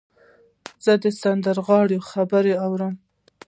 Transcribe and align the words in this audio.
زه 0.85 0.93
د 1.03 1.05
سندرغاړو 1.21 1.99
خبرې 2.09 2.53
اورم. 2.65 2.93